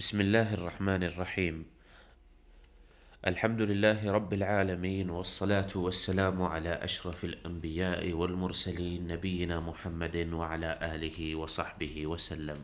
بسم 0.00 0.20
الله 0.20 0.54
الرحمن 0.54 1.02
الرحيم 1.02 1.64
الحمد 3.26 3.60
لله 3.60 4.12
رب 4.12 4.32
العالمين 4.32 5.10
والصلاة 5.10 5.68
والسلام 5.74 6.42
على 6.42 6.72
أشرف 6.72 7.24
الأنبياء 7.24 8.12
والمرسلين 8.12 9.06
نبينا 9.06 9.60
محمد 9.60 10.16
وعلى 10.32 10.78
آله 10.94 11.34
وصحبه 11.34 12.06
وسلم 12.06 12.56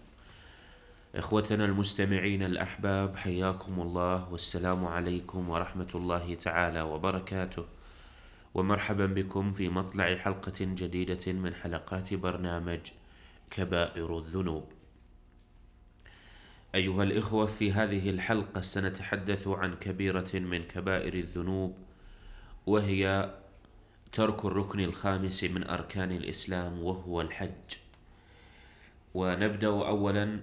إخوتنا 1.14 1.64
المستمعين 1.64 2.42
الأحباب 2.42 3.16
حياكم 3.16 3.80
الله 3.80 4.32
والسلام 4.32 4.86
عليكم 4.86 5.48
ورحمة 5.48 5.92
الله 5.94 6.34
تعالى 6.34 6.82
وبركاته 6.82 7.64
ومرحبا 8.54 9.06
بكم 9.06 9.52
في 9.52 9.68
مطلع 9.68 10.16
حلقة 10.16 10.58
جديدة 10.60 11.32
من 11.32 11.54
حلقات 11.54 12.14
برنامج 12.14 12.80
كبائر 13.50 14.18
الذنوب 14.18 14.75
أيها 16.76 17.02
الإخوة 17.02 17.46
في 17.46 17.72
هذه 17.72 18.10
الحلقة 18.10 18.60
سنتحدث 18.60 19.48
عن 19.48 19.74
كبيرة 19.74 20.28
من 20.34 20.62
كبائر 20.62 21.14
الذنوب 21.14 21.76
وهي 22.66 23.34
ترك 24.12 24.44
الركن 24.44 24.80
الخامس 24.80 25.44
من 25.44 25.68
أركان 25.68 26.12
الإسلام 26.12 26.82
وهو 26.82 27.20
الحج. 27.20 27.70
ونبدأ 29.14 29.68
أولا 29.68 30.40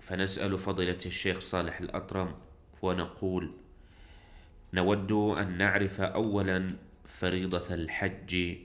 فنسأل 0.00 0.58
فضيلة 0.58 0.98
الشيخ 1.06 1.40
صالح 1.40 1.80
الأطرم 1.80 2.34
ونقول 2.82 3.50
نود 4.74 5.12
أن 5.12 5.58
نعرف 5.58 6.00
أولا 6.00 6.66
فريضة 7.04 7.74
الحج 7.74 8.56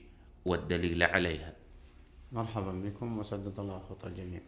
والدليل 0.46 1.04
عليها. 1.04 1.54
مرحبا 2.32 2.72
بكم 2.72 3.20
وسدد 3.20 3.60
الله 3.60 3.80
خطى 3.90 4.08
الجميع. 4.08 4.42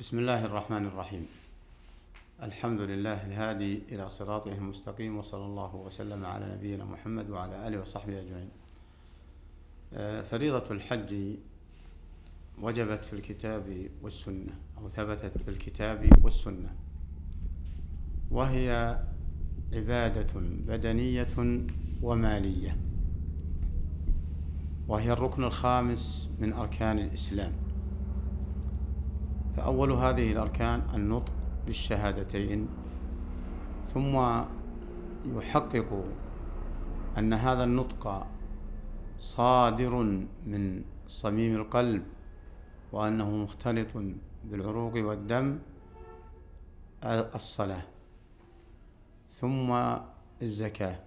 بسم 0.00 0.18
الله 0.18 0.44
الرحمن 0.44 0.86
الرحيم. 0.86 1.26
الحمد 2.40 2.80
لله 2.80 3.26
الهادي 3.26 3.82
إلى 3.92 4.10
صراطه 4.10 4.52
المستقيم 4.52 5.18
وصلى 5.18 5.44
الله 5.44 5.74
وسلم 5.76 6.24
على 6.24 6.54
نبينا 6.54 6.84
محمد 6.84 7.30
وعلى 7.30 7.68
آله 7.68 7.80
وصحبه 7.80 8.20
أجمعين. 8.20 8.48
آه، 9.94 10.22
فريضة 10.22 10.70
الحج 10.70 11.36
وجبت 12.62 13.04
في 13.04 13.12
الكتاب 13.12 13.88
والسنة 14.02 14.52
أو 14.78 14.88
ثبتت 14.88 15.38
في 15.38 15.48
الكتاب 15.48 16.10
والسنة. 16.24 16.74
وهي 18.30 18.98
عبادة 19.74 20.40
بدنية 20.66 21.64
ومالية. 22.02 22.76
وهي 24.88 25.12
الركن 25.12 25.44
الخامس 25.44 26.30
من 26.40 26.52
أركان 26.52 26.98
الإسلام. 26.98 27.52
فأول 29.56 29.92
هذه 29.92 30.32
الأركان 30.32 30.82
النطق 30.94 31.32
بالشهادتين 31.66 32.68
ثم 33.94 34.42
يحقق 35.36 36.04
أن 37.18 37.32
هذا 37.32 37.64
النطق 37.64 38.26
صادر 39.18 39.94
من 40.46 40.84
صميم 41.06 41.54
القلب 41.54 42.04
وأنه 42.92 43.30
مختلط 43.30 43.88
بالعروق 44.44 44.94
والدم 44.94 45.58
الصلاة 47.34 47.82
ثم 49.30 49.96
الزكاة 50.42 51.00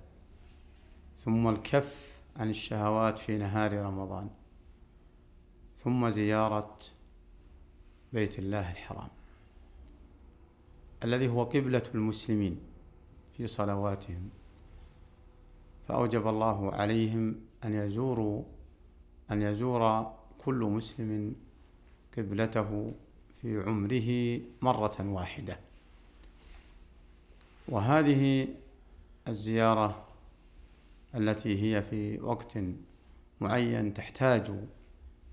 ثم 1.17 1.47
الكف 1.47 2.21
عن 2.37 2.49
الشهوات 2.49 3.19
في 3.19 3.37
نهار 3.37 3.81
رمضان 3.81 4.29
ثم 5.77 6.09
زيارة 6.09 6.77
بيت 8.13 8.39
الله 8.39 8.71
الحرام. 8.71 9.09
الذي 11.05 11.27
هو 11.27 11.43
قبلة 11.43 11.83
المسلمين 11.95 12.59
في 13.37 13.47
صلواتهم. 13.47 14.29
فأوجب 15.87 16.27
الله 16.27 16.73
عليهم 16.73 17.35
أن 17.65 17.73
يزوروا 17.73 18.43
أن 19.31 19.41
يزور 19.41 20.13
كل 20.37 20.55
مسلم 20.55 21.35
قبلته 22.17 22.93
في 23.41 23.63
عمره 23.63 24.39
مرة 24.61 24.95
واحدة. 24.99 25.59
وهذه 27.67 28.47
الزيارة 29.27 30.07
التي 31.15 31.61
هي 31.63 31.81
في 31.81 32.21
وقت 32.21 32.57
معين 33.41 33.93
تحتاج 33.93 34.51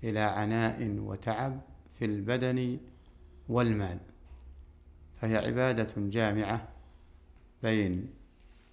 إلى 0.03 0.19
عناء 0.19 0.95
وتعب 0.99 1.61
في 1.99 2.05
البدن 2.05 2.77
والمال. 3.49 3.99
فهي 5.23 5.37
عبادة 5.37 5.93
جامعة 5.97 6.67
بين 7.63 8.09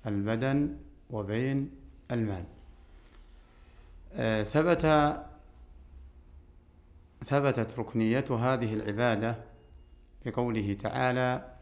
البدن 0.07 0.77
وبين 1.11 1.71
المال. 2.11 2.45
آه، 4.15 4.43
ثبت 4.43 4.87
ثبتت 7.25 7.79
ركنية 7.79 8.25
هذه 8.31 8.75
العبادة 8.75 9.37
بقوله 10.27 10.75
تعالى 10.75 11.55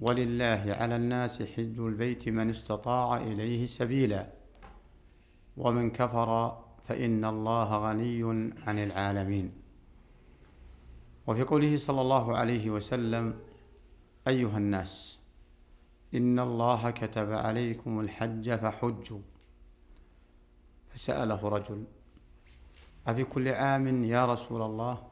ولله 0.00 0.76
على 0.80 0.96
الناس 0.96 1.42
حج 1.42 1.78
البيت 1.78 2.28
من 2.28 2.50
استطاع 2.50 3.16
إليه 3.16 3.66
سبيلا 3.66 4.26
ومن 5.56 5.90
كفر 5.90 6.62
فإن 6.88 7.24
الله 7.24 7.88
غني 7.90 8.52
عن 8.66 8.78
العالمين. 8.78 9.52
وفي 11.26 11.42
قوله 11.42 11.76
صلى 11.76 12.00
الله 12.00 12.36
عليه 12.36 12.70
وسلم 12.70 13.46
أيها 14.28 14.58
الناس 14.58 15.18
إن 16.14 16.38
الله 16.38 16.90
كتب 16.90 17.32
عليكم 17.32 18.00
الحج 18.00 18.54
فحجوا. 18.54 19.20
فسأله 20.88 21.48
رجل 21.48 21.84
أفي 23.06 23.24
كل 23.24 23.48
عام 23.48 24.04
يا 24.04 24.26
رسول 24.26 24.62
الله؟ 24.62 25.02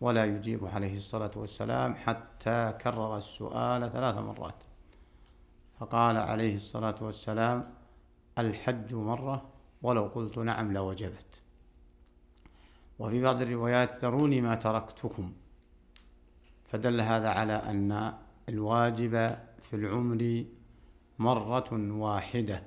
ولا 0.00 0.24
يجيب 0.24 0.66
عليه 0.66 0.96
الصلاة 0.96 1.30
والسلام 1.36 1.94
حتى 1.94 2.74
كرر 2.82 3.16
السؤال 3.16 3.92
ثلاث 3.92 4.14
مرات. 4.14 4.62
فقال 5.78 6.16
عليه 6.16 6.56
الصلاة 6.56 6.94
والسلام 7.00 7.74
الحج 8.38 8.94
مرة 8.94 9.48
ولو 9.82 10.04
قلت 10.06 10.38
نعم 10.38 10.72
لوجبت. 10.72 11.42
وفي 12.98 13.22
بعض 13.22 13.42
الروايات 13.42 14.04
ذروني 14.04 14.40
ما 14.40 14.54
تركتكم. 14.54 15.32
فدل 16.68 17.00
هذا 17.00 17.28
على 17.28 17.52
أن 17.52 18.14
الواجب 18.48 19.36
في 19.62 19.76
العمر 19.76 20.44
مرة 21.18 21.68
واحدة 21.72 22.62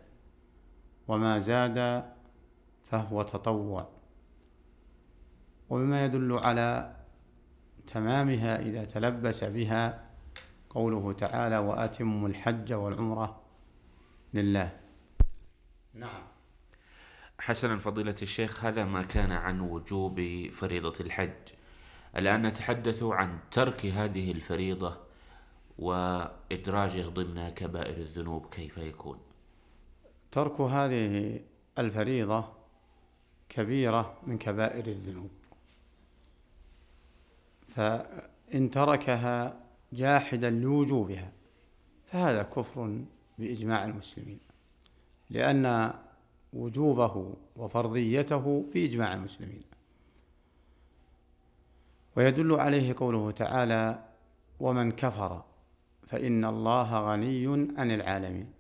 وما 1.08 1.40
زاد 1.40 2.06
فهو 2.86 3.22
تطوع. 3.22 3.90
ومما 5.70 6.06
يدل 6.06 6.38
على 6.38 6.96
تمامها 7.88 8.60
إذا 8.60 8.86
تلبس 8.86 9.44
بها 9.44 10.10
قوله 10.70 11.14
تعالى 11.14 11.58
وأتموا 11.58 12.28
الحج 12.28 12.74
والعمرة 12.74 13.42
لله. 14.34 14.78
نعم. 15.94 16.24
حسنا 17.40 17.78
فضيلة 17.78 18.16
الشيخ 18.22 18.66
هذا 18.66 18.86
ما 18.86 19.04
كان 19.04 19.32
عن 19.32 19.60
وجوب 19.60 20.22
فريضة 20.54 20.94
الحج. 21.00 21.61
الآن 22.18 22.42
نتحدث 22.48 23.04
عن 23.04 23.40
ترك 23.52 23.86
هذه 23.86 24.32
الفريضة 24.32 24.98
وإدراجه 25.80 27.08
ضمن 27.08 27.50
كبائر 27.50 27.98
الذنوب 27.98 28.46
كيف 28.46 28.78
يكون؟ 28.78 29.20
ترك 30.32 30.62
هذه 30.62 31.40
الفريضة 31.80 32.46
كبيرة 33.50 34.18
من 34.28 34.38
كبائر 34.38 34.88
الذنوب. 34.88 35.32
فإن 37.68 38.70
تركها 38.72 39.60
جاحدا 39.94 40.50
لوجوبها 40.50 41.32
فهذا 42.06 42.44
كفر 42.44 43.02
بإجماع 43.38 43.86
المسلمين 43.86 44.40
لأن 45.30 45.94
وجوبه 46.54 47.34
وفرضيته 47.56 48.66
بإجماع 48.74 49.14
المسلمين. 49.14 49.71
ويدل 52.16 52.56
عليه 52.56 52.96
قوله 52.98 53.32
تعالى 53.32 54.04
ومن 54.60 54.92
كفر 54.92 55.44
فإن 56.08 56.46
الله 56.46 57.12
غني 57.12 57.48
عن 57.78 57.92
العالمين 57.92 58.52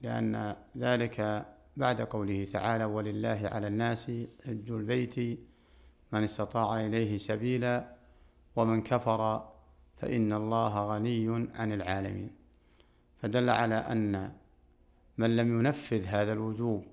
لأن 0.00 0.56
ذلك 0.76 1.46
بعد 1.76 2.00
قوله 2.00 2.44
تعالى 2.44 2.84
ولله 2.84 3.40
على 3.52 3.66
الناس 3.66 4.10
حج 4.46 4.70
البيت 4.70 5.40
من 6.12 6.24
استطاع 6.24 6.80
إليه 6.80 7.16
سبيلا 7.16 7.94
ومن 8.56 8.82
كفر 8.82 9.48
فإن 9.96 10.32
الله 10.32 10.94
غني 10.94 11.48
عن 11.54 11.72
العالمين 11.72 12.30
فدل 13.22 13.50
على 13.50 13.74
أن 13.74 14.32
من 15.18 15.36
لم 15.36 15.58
ينفذ 15.60 16.04
هذا 16.04 16.32
الوجوب 16.32 16.84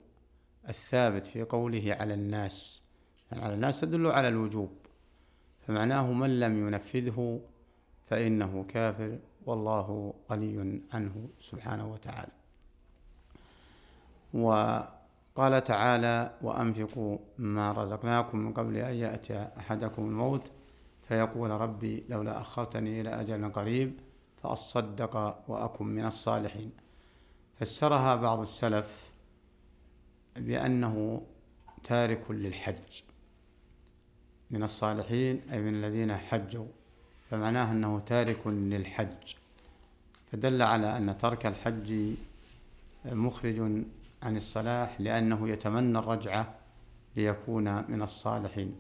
الثابت 0.70 1.28
في 1.28 1.44
قوله 1.44 1.98
على 2.00 2.14
الناس 2.14 2.82
يعني 3.32 3.44
على 3.44 3.54
الناس 3.54 3.82
تدل 3.82 4.08
على 4.08 4.28
الوجوب. 4.28 4.87
فمعناه 5.68 6.12
من 6.12 6.40
لم 6.40 6.68
ينفذه 6.68 7.40
فإنه 8.06 8.66
كافر 8.70 9.20
والله 9.46 10.14
غني 10.32 10.82
عنه 10.94 11.30
سبحانه 11.42 11.94
وتعالى. 11.94 12.32
وقال 14.34 15.64
تعالى 15.64 16.32
وأنفقوا 16.42 17.18
ما 17.38 17.72
رزقناكم 17.72 18.38
من 18.38 18.54
قبل 18.54 18.78
أن 18.78 18.96
يأتي 18.96 19.48
أحدكم 19.58 20.06
الموت. 20.06 20.52
فيقول 21.08 21.52
ربي 21.52 22.04
لولا 22.10 22.42
أخرتني 22.42 23.02
إلى 23.02 23.10
أجل 23.10 23.52
قريب 23.52 24.00
فأصدق 24.44 25.44
وأكن 25.48 25.86
من 25.86 26.06
الصالحين. 26.06 26.72
فسرها 27.60 28.16
بعض 28.16 28.40
السلف 28.40 29.12
بأنه 30.38 31.22
تارك 31.84 32.32
للحج. 32.32 33.02
من 34.52 34.64
الصالحين 34.64 35.42
أي 35.52 35.62
من 35.62 35.74
الذين 35.74 36.16
حجوا. 36.16 36.66
فمعناه 37.30 37.72
أنه 37.72 38.00
تارك 38.00 38.48
للحج. 38.48 39.36
فدل 40.32 40.62
على 40.62 40.98
أن 40.98 41.18
ترك 41.18 41.46
الحج 41.46 42.14
مخرج 43.06 43.60
عن 44.24 44.38
الصلاح 44.38 45.02
لأنه 45.02 45.50
يتمنى 45.50 46.00
الرجعة 46.00 46.56
ليكون 47.16 47.92
من 47.92 48.02
الصالحين. 48.02 48.76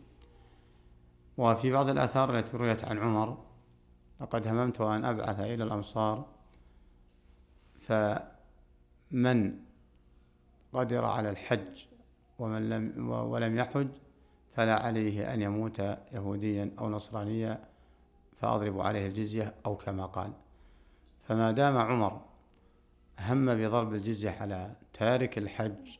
وفي 1.37 1.71
بعض 1.71 1.89
الآثار 1.89 2.39
التي 2.39 2.57
رويت 2.57 2.85
عن 2.85 2.97
عمر 2.97 3.37
لقد 4.21 4.47
هممت 4.47 4.81
أن 4.81 5.05
أبعث 5.05 5.39
إلى 5.39 5.63
الأمصار 5.63 6.25
فمن 7.81 9.59
قدر 10.73 11.05
على 11.05 11.29
الحج 11.29 11.85
ومن 12.39 12.69
لم 12.69 13.09
ولم 13.09 13.57
يحج 13.57 13.87
فلا 14.57 14.75
عليه 14.85 15.33
أن 15.33 15.41
يموت 15.41 15.79
يهوديا 16.11 16.71
أو 16.79 16.89
نصرانيا 16.89 17.59
فأضرب 18.41 18.79
عليه 18.79 19.07
الجزية 19.07 19.53
أو 19.65 19.77
كما 19.77 20.05
قال. 20.05 20.31
فما 21.27 21.51
دام 21.51 21.77
عمر 21.77 22.21
هم 23.19 23.55
بضرب 23.55 23.93
الجزية 23.93 24.29
على 24.29 24.71
تارك 24.93 25.37
الحج 25.37 25.97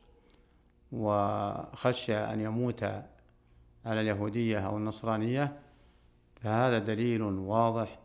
وخشى 0.92 2.16
أن 2.16 2.40
يموت 2.40 2.82
على 3.84 4.00
اليهودية 4.00 4.58
أو 4.58 4.76
النصرانية 4.76 5.58
فهذا 6.42 6.78
دليل 6.78 7.22
واضح 7.22 7.98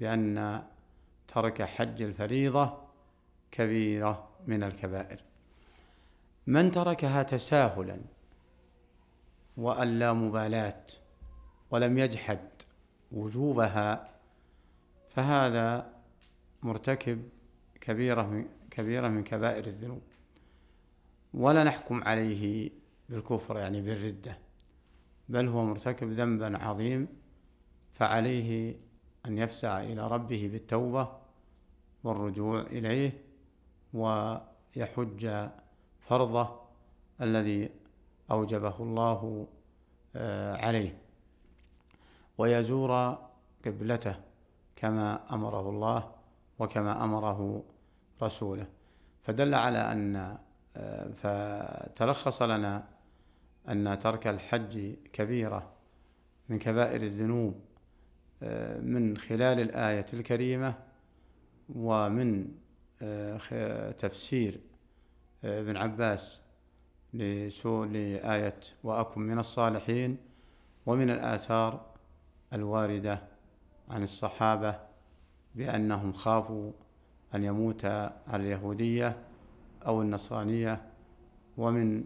بأن 0.00 0.62
ترك 1.28 1.62
حج 1.62 2.02
الفريضة 2.02 2.78
كبيرة 3.50 4.28
من 4.46 4.62
الكبائر. 4.62 5.24
من 6.46 6.70
تركها 6.70 7.22
تساهلا 7.22 8.17
وأن 9.58 9.98
لا 9.98 10.12
مبالاة 10.12 10.86
ولم 11.70 11.98
يجحد 11.98 12.48
وجوبها 13.12 14.08
فهذا 15.08 15.92
مرتكب 16.62 17.28
كبيرة 17.80 18.44
كبيرة 18.70 19.08
من 19.08 19.24
كبائر 19.24 19.66
الذنوب. 19.66 20.02
ولا 21.34 21.64
نحكم 21.64 22.04
عليه 22.04 22.70
بالكفر 23.08 23.56
يعني 23.56 23.80
بالردة 23.80 24.38
بل 25.28 25.48
هو 25.48 25.64
مرتكب 25.64 26.12
ذنبا 26.12 26.58
عظيم 26.58 27.08
فعليه 27.92 28.76
أن 29.26 29.38
يفسع 29.38 29.80
إلى 29.80 30.08
ربه 30.08 30.48
بالتوبة 30.52 31.08
والرجوع 32.04 32.60
إليه 32.60 33.22
ويحج 33.94 35.48
فرضه 36.00 36.60
الذي 37.20 37.70
أوجبه 38.30 38.74
الله 38.80 39.46
آه، 40.16 40.56
عليه. 40.56 40.98
ويزور 42.38 43.18
قبلته 43.66 44.14
كما 44.76 45.34
أمره 45.34 45.70
الله 45.70 46.10
وكما 46.58 47.04
أمره 47.04 47.64
رسوله. 48.22 48.66
فدل 49.22 49.54
على 49.54 49.78
أن 49.78 50.36
آه، 50.76 51.08
فتلخص 51.12 52.42
لنا 52.42 52.88
أن 53.68 53.98
ترك 53.98 54.26
الحج 54.26 54.94
كبيرة 55.12 55.72
من 56.48 56.58
كبائر 56.58 57.02
الذنوب 57.02 57.60
آه، 58.42 58.80
من 58.80 59.16
خلال 59.16 59.60
الآية 59.60 60.06
الكريمة 60.12 60.74
ومن 61.74 62.54
تفسير 63.98 64.60
ابن 65.44 65.76
عباس 65.76 66.40
لآية 67.12 68.60
وأكن 68.84 69.20
من 69.20 69.38
الصالحين 69.38 70.16
ومن 70.86 71.10
الآثار 71.10 71.86
الواردة 72.52 73.22
عن 73.88 74.02
الصحابة 74.02 74.78
بأنهم 75.54 76.12
خافوا 76.12 76.72
أن 77.34 77.44
يموت 77.44 77.84
على 77.84 78.16
اليهودية 78.36 79.16
أو 79.86 80.02
النصرانية 80.02 80.82
ومن 81.56 82.04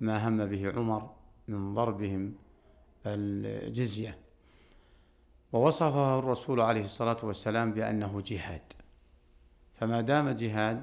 ما 0.00 0.28
هم 0.28 0.46
به 0.46 0.72
عمر 0.76 1.10
من 1.48 1.74
ضربهم 1.74 2.34
الجزية. 3.06 4.18
ووصفه 5.52 6.18
الرسول 6.18 6.60
عليه 6.60 6.84
الصلاة 6.84 7.16
والسلام 7.22 7.72
بأنه 7.72 8.22
جهاد. 8.26 8.72
فما 9.74 10.00
دام 10.00 10.30
جهاد 10.30 10.82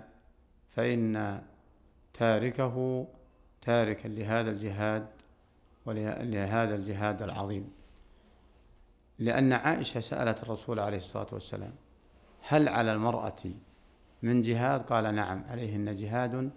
فإن 0.70 1.42
تاركه 2.14 3.08
تاركا 3.62 4.08
لهذا 4.08 4.52
الجهاد 4.52 5.08
ولهذا 5.86 6.76
الجهاد 6.76 7.22
العظيم. 7.22 7.72
لأن 9.20 9.54
عائشة 9.54 10.00
سألت 10.00 10.44
الرسول 10.44 10.80
عليه 10.80 10.98
الصلاة 10.98 11.28
والسلام 11.32 11.74
هل 12.48 12.70
على 12.70 12.94
المرأة 12.94 13.44
من 14.22 14.42
جهاد؟ 14.42 14.82
قال 14.82 15.16
نعم 15.16 15.44
عليهن 15.50 15.96
جهاد 15.96 16.52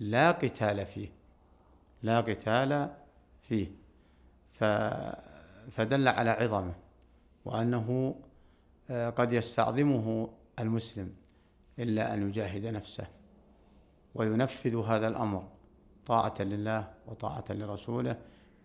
لا 0.00 0.30
قتال 0.30 0.86
فيه 0.86 1.08
لا 2.02 2.20
قتال 2.20 2.94
فيه. 3.42 3.66
فدل 5.70 6.08
على 6.08 6.30
عظمه 6.30 6.74
وأنه 7.44 8.14
آه، 8.90 9.10
قد 9.10 9.32
يستعظمه 9.32 10.30
المسلم 10.58 11.14
إلا 11.78 12.14
أن 12.14 12.28
يجاهد 12.28 12.66
نفسه 12.66 13.06
وينفذ 14.14 14.76
هذا 14.76 15.08
الأمر. 15.08 15.48
طاعة 16.08 16.34
لله 16.40 16.90
وطاعة 17.06 17.44
لرسوله 17.50 18.16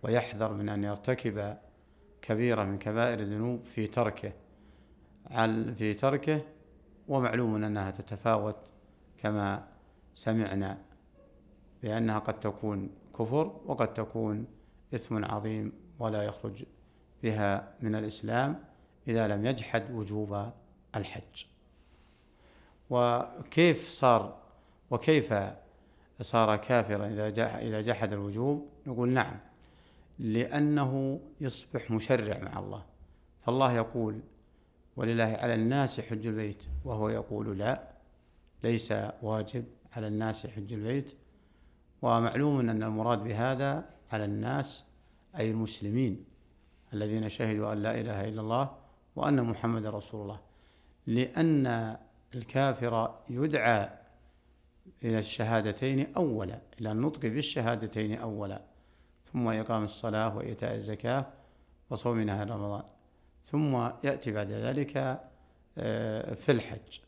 ويحذر 0.04 0.54
من 0.54 0.70
أن 0.70 0.84
يرتكب 0.84 1.58
كبيرة 2.22 2.64
من 2.64 2.78
كبائر 2.78 3.20
الذنوب 3.20 3.66
في 3.66 3.88
تركه 3.88 4.34
في 5.78 5.94
تركه 5.94 6.42
ومعلوم 7.08 7.64
أنها 7.64 7.92
تتفاوت 7.92 8.58
كما 9.18 9.68
سمعنا 10.14 10.78
بأنها 11.84 12.20
قد 12.20 12.40
تكون 12.40 12.90
كفر 13.20 13.62
وقد 13.66 13.94
تكون 13.94 14.46
إثم 14.96 15.26
عظيم 15.26 15.72
ولا 16.00 16.24
يخرج 16.24 16.66
بها 17.24 17.74
من 17.82 17.96
الإسلام 17.96 18.64
إذا 19.08 19.28
لم 19.28 19.46
يجحد 19.46 19.92
وجوب 19.92 20.52
الحج. 20.96 21.46
وكيف 22.90 23.88
صار 23.88 24.38
وكيف 24.92 25.34
صار 26.22 26.56
كافرا 26.56 27.08
إذا 27.08 27.58
إذا 27.60 27.82
جحد 27.82 28.14
الوجوب 28.14 28.68
نقول 28.88 29.10
نعم 29.10 29.40
لأنه 30.20 31.20
يصبح 31.42 31.92
مشرع 31.92 32.40
مع 32.40 32.60
الله. 32.60 32.84
فالله 33.46 33.74
يقول 33.74 34.20
ولله 34.96 35.24
على 35.24 35.54
الناس 35.54 36.02
حج 36.02 36.28
البيت 36.28 36.64
وهو 36.86 37.10
يقول 37.10 37.58
لا 37.58 37.84
ليس 38.64 38.94
واجب 39.22 39.66
على 39.94 40.08
الناس 40.08 40.48
حج 40.48 40.74
البيت. 40.74 41.16
ومعلوم 42.02 42.60
أن 42.60 42.84
المراد 42.84 43.24
بهذا 43.24 43.86
على 44.12 44.26
الناس 44.26 44.84
أي 45.38 45.52
المسلمين 45.52 46.26
الذين 46.94 47.30
شهدوا 47.30 47.74
أن 47.74 47.78
لا 47.78 48.00
إله 48.00 48.30
إلا 48.30 48.42
الله 48.42 48.76
وأن 49.16 49.44
محمد 49.44 49.86
رسول 49.86 50.22
الله. 50.22 50.40
لأن 51.08 51.98
الكافر 52.36 53.20
يدعى 53.30 53.90
إلى 55.04 55.20
الشهادتين 55.20 56.16
أولا 56.16 56.60
إلى 56.82 56.92
النطق 56.92 57.20
بالشهادتين 57.20 58.18
أولا 58.18 58.62
ثم 59.34 59.48
إقام 59.48 59.84
الصلاة 59.84 60.38
وإيتاء 60.38 60.76
الزكاة 60.76 61.26
وصوم 61.90 62.20
نهار 62.20 62.50
رمضان 62.50 62.84
ثم 63.46 63.90
يأتي 64.04 64.32
بعد 64.32 64.52
ذلك 64.52 65.22
آه، 65.78 66.34
في 66.34 66.52
الحج. 66.52 67.00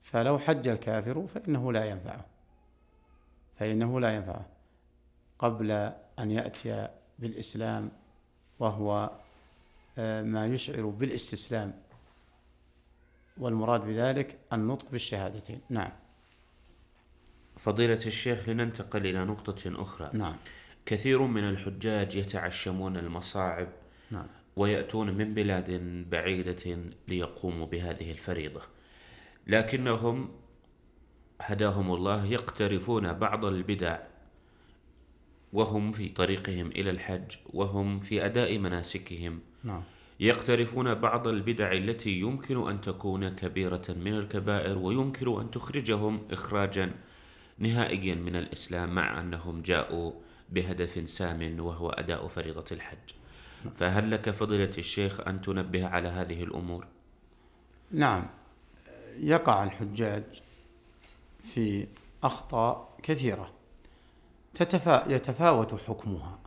فلو 0.00 0.38
حج 0.38 0.68
الكافر 0.68 1.26
فإنه 1.26 1.72
لا 1.72 1.84
ينفعه. 1.84 2.24
فإنه 3.56 4.00
لا 4.00 4.16
ينفعه. 4.16 4.46
قبل 5.38 5.70
أن 6.18 6.30
يأتي 6.30 6.88
بالإسلام 7.18 7.90
وهو 8.58 9.10
آه، 9.98 10.22
ما 10.22 10.46
يشعر 10.46 10.86
بالاستسلام 10.86 11.74
والمراد 13.38 13.80
بذلك 13.80 14.38
النطق 14.52 14.90
بالشهادتين. 14.90 15.60
نعم. 15.70 15.90
فضيلة 17.58 18.06
الشيخ 18.06 18.48
لننتقل 18.48 19.06
إلى 19.06 19.24
نقطة 19.24 19.82
أخرى. 19.82 20.10
نعم. 20.12 20.34
كثير 20.86 21.22
من 21.22 21.48
الحجاج 21.48 22.14
يتعشمون 22.14 22.96
المصاعب 22.96 23.68
نعم. 24.10 24.26
ويأتون 24.56 25.14
من 25.14 25.34
بلاد 25.34 25.70
بعيدة 26.10 26.78
ليقوموا 27.08 27.66
بهذه 27.66 28.10
الفريضة. 28.10 28.60
لكنهم 29.46 30.28
هداهم 31.40 31.94
الله 31.94 32.26
يقترفون 32.26 33.12
بعض 33.12 33.44
البدع. 33.44 33.98
وهم 35.52 35.92
في 35.92 36.08
طريقهم 36.08 36.66
إلى 36.66 36.90
الحج 36.90 37.36
وهم 37.46 38.00
في 38.00 38.24
أداء 38.26 38.58
مناسكهم. 38.58 39.40
نعم. 39.64 39.82
يقترفون 40.20 40.94
بعض 40.94 41.28
البدع 41.28 41.72
التي 41.72 42.10
يمكن 42.10 42.68
أن 42.68 42.80
تكون 42.80 43.28
كبيرة 43.28 43.84
من 43.88 44.14
الكبائر 44.14 44.78
ويمكن 44.78 45.40
أن 45.40 45.50
تخرجهم 45.50 46.20
إخراجا 46.30 46.90
نهائيا 47.58 48.14
من 48.14 48.36
الإسلام 48.36 48.94
مع 48.94 49.20
أنهم 49.20 49.62
جاءوا 49.62 50.12
بهدف 50.48 51.10
سام 51.10 51.60
وهو 51.60 51.90
أداء 51.90 52.28
فريضة 52.28 52.64
الحج. 52.72 52.98
فهل 53.76 54.10
لك 54.10 54.30
فضيلة 54.30 54.78
الشيخ 54.78 55.20
أن 55.20 55.40
تنبه 55.40 55.86
على 55.86 56.08
هذه 56.08 56.42
الأمور؟ 56.42 56.86
نعم. 57.90 58.26
يقع 59.18 59.64
الحجاج 59.64 60.42
في 61.42 61.86
أخطاء 62.22 62.96
كثيرة. 63.02 63.52
تتفا 64.54 65.04
يتفاوت 65.08 65.74
حكمها. 65.74 66.38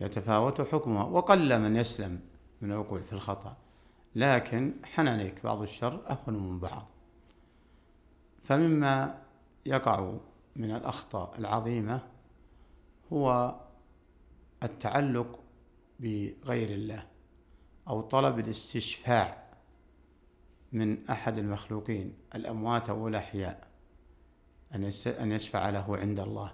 يتفاوت 0.00 0.60
حكمها. 0.60 1.04
وقل 1.04 1.58
من 1.58 1.76
يسلم 1.76 2.20
من 2.60 2.72
الوقوع 2.72 3.00
في 3.00 3.12
الخطأ. 3.12 3.56
لكن 4.16 4.72
حنانيك 4.84 5.44
بعض 5.44 5.62
الشر 5.62 6.00
أهون 6.10 6.34
من 6.34 6.58
بعض. 6.58 6.86
فمما 8.44 9.23
يقع 9.66 10.14
من 10.56 10.70
الأخطاء 10.70 11.38
العظيمة 11.38 12.00
هو 13.12 13.54
التعلق 14.62 15.40
بغير 16.00 16.68
الله 16.70 17.06
أو 17.88 18.00
طلب 18.00 18.38
الاستشفاع 18.38 19.44
من 20.72 21.08
أحد 21.08 21.38
المخلوقين 21.38 22.14
الأموات 22.34 22.90
أو 22.90 23.08
الأحياء 23.08 23.68
أن 25.20 25.32
يشفع 25.32 25.70
له 25.70 25.96
عند 25.96 26.20
الله 26.20 26.52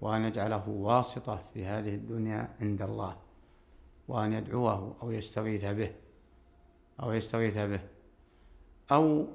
وأن 0.00 0.24
يجعله 0.24 0.68
واسطة 0.68 1.44
في 1.54 1.64
هذه 1.66 1.94
الدنيا 1.94 2.54
عند 2.60 2.82
الله 2.82 3.16
وأن 4.08 4.32
يدعوه 4.32 4.96
أو 5.02 5.10
يستغيث 5.10 5.64
به 5.64 5.94
أو 7.02 7.12
يستغيث 7.12 7.58
به 7.58 7.80
أو 8.92 9.26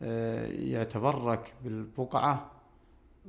يتبرك 0.00 1.54
بالبقعة 1.64 2.50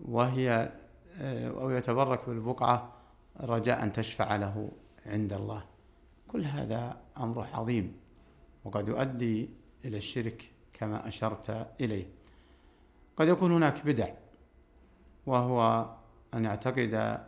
وهي 0.05 0.71
آه، 1.19 1.49
أو 1.49 1.69
يتبرك 1.69 2.29
بالبقعة 2.29 2.93
رجاء 3.41 3.83
أن 3.83 3.93
تشفع 3.93 4.35
له 4.35 4.71
عند 5.05 5.33
الله. 5.33 5.63
كل 6.27 6.45
هذا 6.45 7.01
أمر 7.17 7.47
عظيم 7.53 7.97
وقد 8.65 8.87
يؤدي 8.87 9.49
إلى 9.85 9.97
الشرك 9.97 10.51
كما 10.73 11.07
أشرت 11.07 11.67
إليه. 11.81 12.05
قد 13.17 13.27
يكون 13.27 13.51
هناك 13.51 13.85
بدع 13.85 14.09
وهو 15.25 15.89
أن 16.33 16.45
يعتقد 16.45 17.19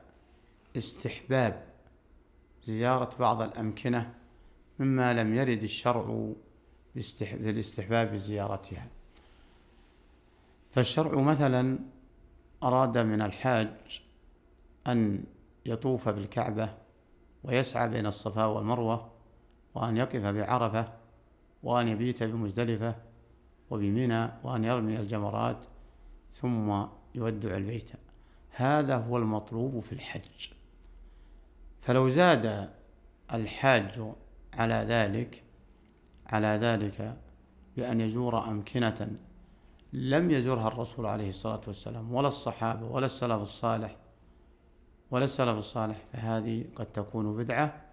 استحباب 0.78 1.68
زيارة 2.64 3.18
بعض 3.20 3.42
الأمكنة 3.42 4.14
مما 4.80 5.14
لم 5.14 5.36
يرد 5.36 5.64
الشرع 5.64 6.34
في 6.96 7.50
الاستحباب 7.50 8.16
زيارتها. 8.16 8.88
فالشرع 10.72 11.22
مثلا 11.22 11.80
أراد 12.64 12.98
من 12.98 13.22
الحاج 13.22 14.02
أن 14.88 15.24
يطوف 15.66 16.10
بالكعبة 16.10 16.70
ويسعى 17.44 17.90
بين 17.90 18.06
الصفا 18.06 18.46
والمروة 18.46 19.12
وأن 19.76 19.98
يقف 19.98 20.26
بعرفة 20.26 20.94
وأن 21.64 21.88
يبيت 21.88 22.24
بمزدلفة 22.24 22.96
وبمنى 23.70 24.30
وأن 24.44 24.64
يرمي 24.64 25.00
الجمرات 25.00 25.58
ثم 26.34 26.86
يودع 27.16 27.58
البيت. 27.58 27.92
هذا 28.52 28.98
هو 28.98 29.18
المطلوب 29.18 29.80
في 29.80 29.94
الحج. 29.94 30.50
فلو 31.82 32.10
زاد 32.10 32.70
الحاج 33.34 34.02
على 34.54 34.74
ذلك 34.74 35.44
على 36.28 36.48
ذلك 36.48 37.18
بأن 37.78 38.02
يزور 38.02 38.48
أمكنة 38.48 39.10
لم 39.94 40.32
يزرها 40.32 40.68
الرسول 40.68 41.06
عليه 41.06 41.30
الصلاة 41.30 41.62
والسلام 41.68 42.14
ولا 42.14 42.28
الصحابة 42.28 42.86
ولا 42.86 43.06
السلف 43.06 43.42
الصالح 43.42 43.98
ولا 45.12 45.26
السلف 45.26 45.58
الصالح 45.58 46.06
فهذه 46.14 46.66
قد 46.76 46.86
تكون 46.86 47.38
بدعة. 47.38 47.88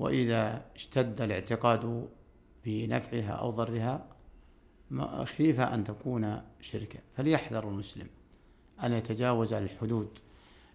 وإذا 0.00 0.64
اشتد 0.74 1.20
الاعتقاد 1.20 2.08
بنفعها 2.64 3.30
أو 3.30 3.50
ضرها 3.50 4.06
خيف 5.24 5.60
أن 5.60 5.84
تكون 5.84 6.42
شركا 6.60 6.98
فليحذر 7.16 7.68
المسلم 7.68 8.06
أن 8.84 8.92
يتجاوز 8.92 9.52
الحدود 9.52 10.18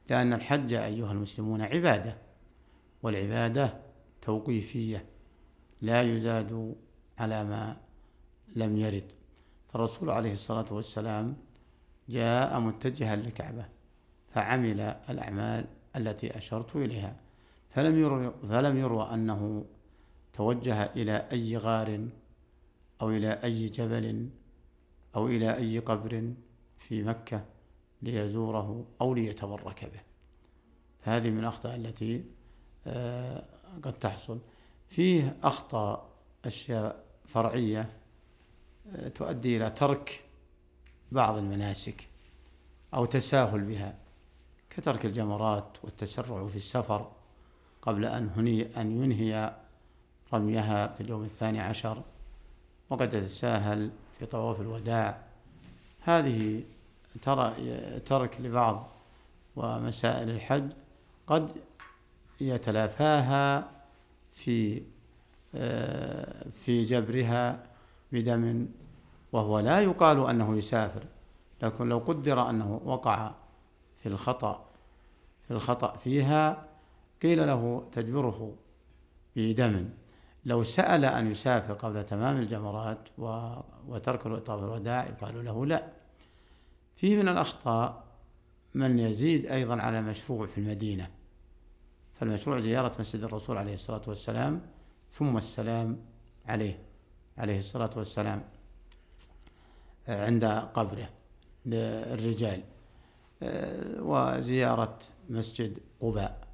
لأن 0.09 0.33
الحج 0.33 0.73
أيها 0.73 1.11
المسلمون 1.11 1.61
عبادة 1.61 2.17
والعبادة 3.03 3.81
توقيفية 4.21 5.05
لا 5.81 6.01
يزاد 6.01 6.75
على 7.17 7.43
ما 7.43 7.77
لم 8.55 8.77
يرد. 8.77 9.11
فالرسول 9.75 10.09
عليه 10.09 10.31
الصلاة 10.31 10.65
والسلام 10.71 11.37
جاء 12.09 12.59
متجها 12.59 13.15
للكعبة 13.15 13.65
فعمل 14.29 14.79
الأعمال 15.09 15.65
التي 15.95 16.37
أشرت 16.37 16.75
إليها. 16.75 17.15
فلم 17.69 17.99
يروى, 17.99 18.33
فلم 18.49 18.77
يروى 18.77 19.13
أنه 19.13 19.65
توجه 20.33 20.83
إلى 20.83 21.27
أي 21.31 21.57
غار 21.57 22.07
أو 23.01 23.09
إلى 23.09 23.43
أي 23.43 23.65
جبل 23.67 24.29
أو 25.15 25.27
إلى 25.27 25.57
أي 25.57 25.79
قبر 25.79 26.33
في 26.77 27.03
مكة 27.03 27.45
ليزوره 28.01 28.85
أو 29.01 29.13
ليتبرك 29.13 29.85
به. 29.85 30.01
فهذه 31.01 31.29
من 31.29 31.39
الأخطاء 31.39 31.75
التي 31.75 32.23
آه، 32.87 33.45
قد 33.83 33.93
تحصل. 33.93 34.39
فيه 34.87 35.37
أخطاء 35.43 36.09
أشياء 36.45 37.03
فرعية 37.25 38.04
تؤدي 39.15 39.57
إلى 39.57 39.69
ترك 39.69 40.23
بعض 41.11 41.37
المناسك 41.37 42.07
أو 42.93 43.05
تساهل 43.05 43.61
بها 43.61 43.95
كترك 44.69 45.05
الجمرات 45.05 45.77
والتسرع 45.83 46.47
في 46.47 46.55
السفر 46.55 47.11
قبل 47.81 48.05
أن 48.05 48.29
هني 48.35 48.81
أن 48.81 49.03
ينهي 49.03 49.55
رميها 50.33 50.87
في 50.87 51.01
اليوم 51.01 51.23
الثاني 51.23 51.59
عشر 51.59 52.03
وقد 52.89 53.13
يتساهل 53.13 53.91
في 54.19 54.25
طواف 54.25 54.61
الوداع. 54.61 55.21
هذه 56.01 56.63
ترى 57.21 57.53
ترك 57.99 58.41
لبعض 58.41 58.87
ومسائل 59.55 60.29
الحج 60.29 60.71
قد 61.27 61.51
يتلافاها 62.41 63.71
في 64.33 64.81
آه، 65.57 66.45
في 66.65 66.85
جبرها 66.85 67.63
بدم 68.11 68.67
وهو 69.31 69.59
لا 69.59 69.79
يقال 69.79 70.29
أنه 70.29 70.57
يسافر 70.57 71.03
لكن 71.61 71.89
لو 71.89 71.97
قدر 71.97 72.49
أنه 72.49 72.81
وقع 72.85 73.31
في 73.97 74.09
الخطأ 74.09 74.65
في 75.47 75.51
الخطأ 75.51 75.97
فيها 75.97 76.65
قيل 77.21 77.47
له 77.47 77.87
تجبره 77.91 78.55
بدم. 79.35 79.89
لو 80.45 80.63
سأل 80.63 81.05
أن 81.05 81.31
يسافر 81.31 81.73
قبل 81.73 82.05
تمام 82.05 82.37
الجمرات 82.37 83.09
وترك 83.87 84.21
طواف 84.21 84.63
الوداع 84.63 85.05
يقال 85.05 85.45
له 85.45 85.65
لا. 85.65 85.87
فيه 86.95 87.17
من 87.17 87.27
الأخطاء 87.27 88.03
من 88.73 88.99
يزيد 88.99 89.45
أيضا 89.45 89.81
على 89.81 90.01
مشروع 90.01 90.45
في 90.45 90.57
المدينة. 90.57 91.09
فالمشروع 92.13 92.59
زيارة 92.59 92.95
مسجد 92.99 93.23
الرسول 93.23 93.57
عليه 93.57 93.73
الصلاة 93.73 94.01
والسلام 94.07 94.61
ثم 95.11 95.37
السلام 95.37 95.97
عليه. 96.45 96.84
عليه 97.37 97.59
الصلاة 97.59 97.89
والسلام 97.95 98.43
عند 100.07 100.45
قبره 100.45 101.09
للرجال 101.65 102.63
وزيارة 103.99 104.99
مسجد 105.29 105.79
قباء. 106.01 106.47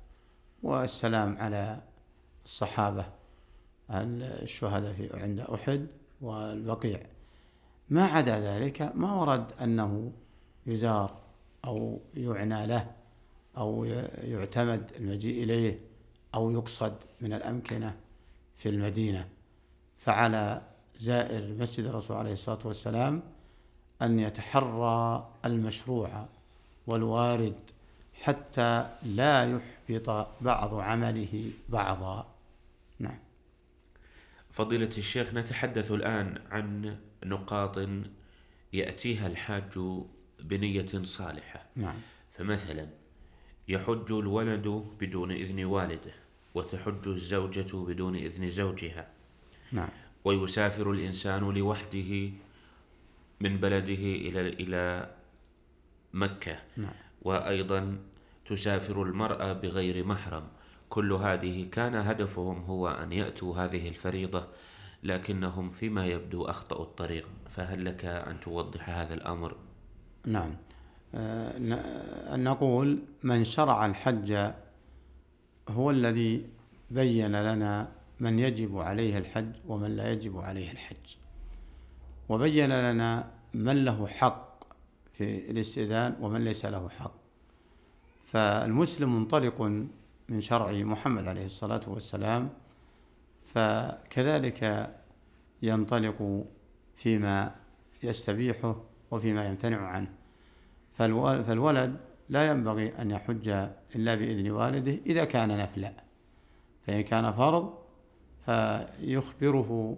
والسلام 0.63 1.37
على 1.37 1.81
الصحابة 2.45 3.05
الشهداء 3.91 4.93
في 4.93 5.09
عند 5.13 5.39
أحد 5.39 5.87
والبقيع. 6.21 6.99
ما 7.89 8.05
عدا 8.05 8.39
ذلك 8.39 8.81
ما 8.81 9.13
ورد 9.13 9.51
أنه 9.61 10.11
يزار 10.65 11.17
أو 11.65 11.99
يعنى 12.13 12.65
له 12.67 12.91
أو 13.57 13.83
يعتمد 14.23 14.91
المجيء 14.95 15.43
إليه 15.43 15.77
أو 16.35 16.51
يقصد 16.51 16.95
من 17.21 17.33
الأمكنة 17.33 17.95
في 18.55 18.69
المدينة. 18.69 19.27
فعلى 19.97 20.61
زائر 21.01 21.53
مسجد 21.59 21.85
الرسول 21.85 22.17
عليه 22.17 22.33
الصلاة 22.33 22.59
والسلام 22.65 23.21
أن 24.01 24.19
يتحرى 24.19 25.29
المشروع 25.45 26.25
والوارد 26.87 27.55
حتى 28.13 28.89
لا 29.03 29.43
يحبط 29.43 30.27
بعض 30.41 30.73
عمله 30.73 31.51
بعضا. 31.69 32.27
نعم. 32.99 33.17
فضيلة 34.51 34.89
الشيخ 34.97 35.33
نتحدث 35.33 35.91
الآن 35.91 36.41
عن 36.51 36.97
نقاط 37.25 37.89
يأتيها 38.73 39.27
الحاج 39.27 39.79
بنية 40.39 41.03
صالحة. 41.03 41.65
نعم. 41.75 41.95
فمثلا 42.31 42.87
يحج 43.67 44.11
الولد 44.11 44.85
بدون 44.99 45.31
إذن 45.31 45.63
والده 45.63 46.13
وتحج 46.55 47.07
الزوجة 47.07 47.75
بدون 47.75 48.15
إذن 48.15 48.49
زوجها. 48.49 49.07
نعم. 49.71 49.89
ويسافر 50.25 50.91
الإنسان 50.91 51.41
لوحده 51.53 52.29
من 53.41 53.57
بلده 53.57 53.93
إلى 54.27 54.39
إلى 54.49 55.09
مكة. 56.13 56.57
نعم. 56.77 56.93
وأيضا 57.21 57.97
تسافر 58.45 59.03
المرأة 59.03 59.53
بغير 59.53 60.05
محرم. 60.05 60.43
كل 60.89 61.13
هذه 61.13 61.65
كان 61.71 61.95
هدفهم 61.95 62.63
هو 62.63 62.87
أن 62.87 63.11
يأتوا 63.13 63.57
هذه 63.57 63.87
الفريضة 63.87 64.47
لكنهم 65.03 65.69
فيما 65.69 66.05
يبدو 66.05 66.43
أخطأوا 66.45 66.83
الطريق. 66.83 67.27
فهل 67.49 67.85
لك 67.85 68.05
أن 68.05 68.39
توضح 68.39 68.89
هذا 68.89 69.13
الأمر؟ 69.13 69.55
نعم. 70.25 70.55
آه، 71.15 71.57
ن- 71.59 72.43
نقول 72.43 72.99
من 73.23 73.43
شرع 73.43 73.85
الحج 73.85 74.51
هو 75.69 75.91
الذي 75.91 76.45
بين 76.91 77.35
لنا 77.35 77.91
من 78.21 78.39
يجب 78.39 78.77
عليه 78.77 79.17
الحج 79.17 79.51
ومن 79.67 79.95
لا 79.95 80.11
يجب 80.11 80.37
عليه 80.39 80.71
الحج. 80.71 81.15
وبين 82.29 82.69
لنا 82.69 83.31
من 83.53 83.85
له 83.85 84.07
حق 84.07 84.63
في 85.13 85.51
الاستئذان 85.51 86.15
ومن 86.21 86.43
ليس 86.43 86.65
له 86.65 86.89
حق. 86.89 87.13
فالمسلم 88.25 89.15
منطلق 89.15 89.61
من 90.29 90.41
شرع 90.41 90.71
محمد 90.71 91.27
عليه 91.27 91.45
الصلاة 91.45 91.81
والسلام 91.87 92.49
فكذلك 93.53 94.89
ينطلق 95.61 96.45
فيما 96.95 97.55
يستبيحه 98.03 98.75
وفيما 99.11 99.47
يمتنع 99.47 99.77
عنه. 99.87 100.11
فالو- 100.99 101.43
فالولد 101.43 101.97
لا 102.29 102.47
ينبغي 102.47 103.01
أن 103.01 103.11
يحج 103.11 103.49
إلا 103.95 104.15
بإذن 104.15 104.51
والده 104.51 104.97
إذا 105.05 105.23
كان 105.25 105.57
نفلا 105.57 105.93
فإن 106.87 107.01
كان 107.01 107.31
فرض 107.31 107.80
فيخبره 108.45 109.97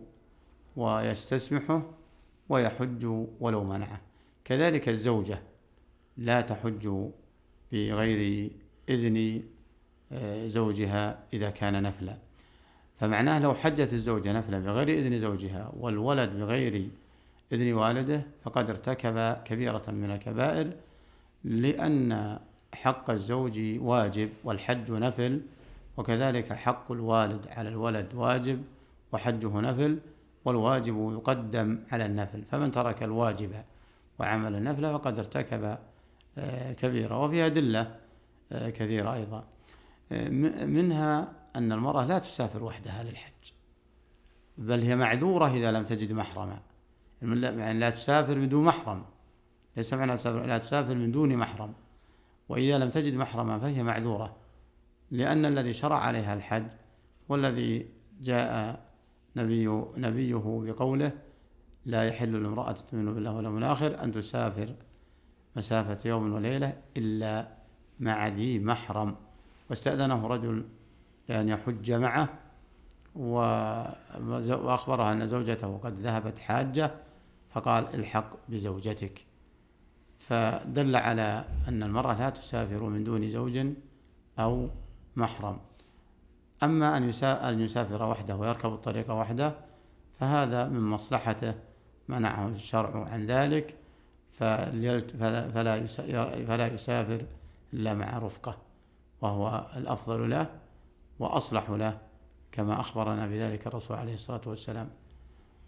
ويستسمحه 0.75 1.81
ويحج 2.49 3.05
ولو 3.39 3.63
منعه. 3.63 4.01
كذلك 4.45 4.89
الزوجة 4.89 5.39
لا 6.17 6.41
تحج 6.41 6.89
بغير 7.71 8.51
إذن 8.89 9.41
آه، 10.11 10.47
زوجها 10.47 11.19
إذا 11.33 11.49
كان 11.49 11.83
نفلا. 11.83 12.17
فمعناه 12.99 13.39
لو 13.39 13.53
حجت 13.53 13.93
الزوجة 13.93 14.33
نفلا 14.33 14.59
بغير 14.59 14.87
إذن 14.87 15.19
زوجها 15.19 15.71
والولد 15.79 16.29
بغير 16.29 16.89
إذن 17.51 17.73
والده 17.73 18.23
فقد 18.43 18.69
ارتكب 18.69 19.43
كبيرة 19.45 19.83
من 19.87 20.11
الكبائر 20.11 20.71
لأن 21.43 22.39
حق 22.73 23.09
الزوج 23.09 23.59
واجب 23.79 24.29
والحج 24.43 24.91
نفل 24.91 25.41
وكذلك 25.97 26.53
حق 26.53 26.91
الوالد 26.91 27.47
على 27.47 27.69
الولد 27.69 28.13
واجب 28.15 28.63
وحجه 29.11 29.59
نفل 29.59 29.99
والواجب 30.45 31.11
يقدم 31.13 31.79
على 31.91 32.05
النفل. 32.05 32.43
فمن 32.51 32.71
ترك 32.71 33.03
الواجب 33.03 33.51
وعمل 34.19 34.55
النفل 34.55 34.93
فقد 34.93 35.17
ارتكب 35.19 35.77
آه، 36.37 36.73
كبيرة 36.73 37.19
وفي 37.23 37.45
أدلة 37.45 37.95
آه، 38.51 38.69
كثيرة 38.69 39.13
أيضا. 39.13 39.43
آه، 40.11 40.29
منها 40.65 41.31
أن 41.55 41.71
المرأة 41.71 42.05
لا 42.05 42.19
تسافر 42.19 42.63
وحدها 42.63 43.03
للحج 43.03 43.51
بل 44.57 44.81
هي 44.81 44.95
معذورة 44.95 45.47
إذا 45.47 45.71
لم 45.71 45.83
تجد 45.83 46.11
محرما. 46.11 46.59
يعني 47.21 47.79
لا 47.79 47.89
تسافر 47.89 48.39
بدون 48.39 48.65
محرم. 48.65 49.03
ليس 49.77 49.93
معنى 49.93 50.17
لا 50.47 50.57
تسافر 50.57 50.95
من 50.95 51.11
دون 51.11 51.35
محرم. 51.35 51.73
وإذا 52.49 52.77
لم 52.77 52.89
تجد 52.89 53.13
محرما 53.13 53.59
فهي 53.59 53.83
معذورة. 53.83 54.35
لأن 55.13 55.45
الذي 55.45 55.73
شرع 55.73 55.97
عليها 55.97 56.33
الحج 56.33 56.65
والذي 57.29 57.85
جاء 58.21 58.81
نبي 59.35 59.67
نبيه 59.97 60.63
بقوله 60.65 61.11
لا 61.85 62.03
يحل 62.03 62.43
لامرأة 62.43 62.71
تؤمن 62.71 63.13
بالله 63.13 63.31
واليوم 63.31 63.57
الآخر 63.57 64.03
أن 64.03 64.11
تسافر 64.11 64.75
مسافة 65.55 66.09
يوم 66.09 66.33
وليلة 66.33 66.73
إلا 66.97 67.47
مع 67.99 68.27
ذي 68.27 68.59
محرم. 68.59 69.15
واستأذنه 69.69 70.27
رجل 70.27 70.65
لأن 71.29 71.49
يحج 71.49 71.91
معه 71.91 72.29
وأخبرها 73.15 75.13
أن 75.13 75.27
زوجته 75.27 75.77
قد 75.77 75.99
ذهبت 75.99 76.39
حاجة 76.39 76.91
فقال 77.49 77.95
الحق 77.95 78.29
بزوجتك. 78.49 79.25
فدل 80.19 80.95
على 80.95 81.45
أن 81.67 81.83
المرأة 81.83 82.19
لا 82.19 82.29
تسافر 82.29 82.83
من 82.83 83.03
دون 83.03 83.29
زوج 83.29 83.67
أو 84.39 84.69
محرم. 85.15 85.57
أما 86.63 86.97
أن 86.97 87.09
يسا- 87.09 87.49
أن 87.49 87.59
يسافر 87.61 88.03
وحده 88.03 88.35
ويركب 88.35 88.73
الطريق 88.73 89.11
وحده 89.11 89.53
فهذا 90.19 90.67
من 90.67 90.79
مصلحته 90.81 91.53
منعه 92.07 92.47
الشرع 92.47 93.07
عن 93.07 93.25
ذلك 93.25 93.75
فلا, 94.31 95.49
فلا 96.47 96.67
يسافر 96.67 97.25
إلا 97.73 97.93
مع 97.93 98.17
رفقة 98.17 98.57
وهو 99.21 99.65
الأفضل 99.77 100.29
له 100.29 100.47
وأصلح 101.19 101.69
له 101.69 101.97
كما 102.51 102.79
أخبرنا 102.79 103.27
بذلك 103.27 103.67
الرسول 103.67 103.97
عليه 103.97 104.13
الصلاة 104.13 104.41
والسلام. 104.45 104.89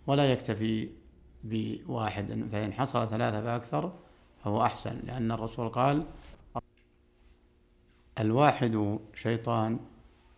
ولا 0.08 0.32
يكتفي 0.32 0.90
بواحد 1.44 2.48
فإن 2.52 2.74
حصل 2.74 3.10
ثلاثة 3.10 3.42
فأكثر 3.42 3.92
فهو 4.44 4.66
أحسن 4.66 5.00
لأن 5.04 5.32
الرسول 5.32 5.70
قال 5.70 6.04
الواحد 8.20 9.00
شيطان 9.14 9.80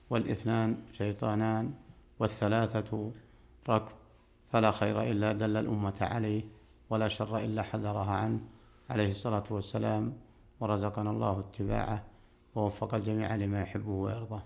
والاثنان 0.10 0.78
شيطانان 0.94 1.74
والثلاثة 2.20 3.12
ركب 3.70 3.92
فلا 4.52 4.72
خير 4.72 5.02
إلا 5.02 5.32
دل 5.34 5.58
الأمة 5.58 5.98
عليه 6.02 6.44
ولا 6.90 7.08
شر 7.08 7.38
إلا 7.38 7.64
حذرها 7.64 8.12
عنه. 8.12 8.40
عليه 8.90 9.10
الصلاة 9.10 9.44
والسلام 9.50 10.14
ورزقنا 10.60 11.12
الله 11.12 11.40
اتباعه 11.40 12.06
ووفق 12.56 12.94
الجميع 12.94 13.36
لما 13.36 13.62
يحبه 13.62 13.92
ويرضاه. 13.92 14.44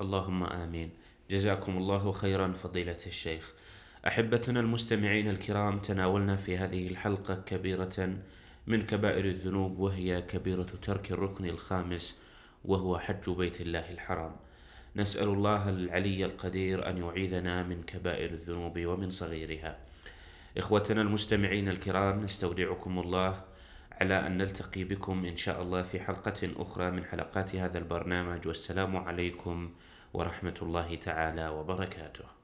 اللهم 0.00 0.42
آمين. 0.42 0.90
جزاكم 1.30 1.76
الله 1.76 2.12
خيرا 2.12 2.52
فضيلة 2.52 2.98
الشيخ. 3.06 3.52
أحبتنا 4.06 4.60
المستمعين 4.60 5.28
الكرام 5.28 5.78
تناولنا 5.78 6.36
في 6.36 6.58
هذه 6.58 6.88
الحلقة 6.88 7.34
كبيرة 7.34 8.16
من 8.66 8.86
كبائر 8.86 9.24
الذنوب 9.24 9.78
وهي 9.78 10.22
كبيرة 10.22 10.66
ترك 10.82 11.12
الركن 11.12 11.44
الخامس 11.44 12.18
وهو 12.64 12.98
حج 12.98 13.30
بيت 13.30 13.60
الله 13.60 13.90
الحرام. 13.90 14.36
نسأل 14.96 15.28
الله 15.28 15.68
العلي 15.68 16.24
القدير 16.24 16.88
أن 16.88 16.98
يعيذنا 16.98 17.62
من 17.62 17.82
كبائر 17.82 18.30
الذنوب 18.30 18.78
ومن 18.78 19.10
صغيرها. 19.10 19.78
إخوتنا 20.58 21.02
المستمعين 21.02 21.68
الكرام 21.68 22.20
نستودعكم 22.20 22.98
الله 22.98 23.40
على 24.00 24.26
أن 24.26 24.38
نلتقي 24.38 24.84
بكم 24.84 25.24
إن 25.24 25.36
شاء 25.36 25.62
الله 25.62 25.82
في 25.82 26.00
حلقة 26.00 26.50
أخرى 26.56 26.90
من 26.90 27.04
حلقات 27.04 27.56
هذا 27.56 27.78
البرنامج. 27.78 28.46
والسلام 28.46 28.96
عليكم 28.96 29.72
ورحمة 30.14 30.58
الله 30.62 30.94
تعالى 30.94 31.48
وبركاته. 31.48 32.41